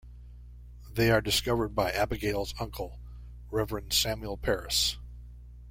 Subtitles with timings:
[0.91, 2.99] They are discovered by Abigail's uncle,
[3.51, 4.97] Reverend Samuel Parris.